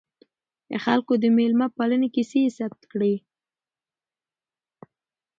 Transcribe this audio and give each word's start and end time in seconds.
د 0.69 0.71
خلکو 0.85 1.13
د 1.23 1.25
میلمه 1.37 1.67
پالنې 1.77 2.09
کیسې 2.15 2.39
یې 2.45 2.51
ثبت 2.57 2.81
کړې. 2.91 3.15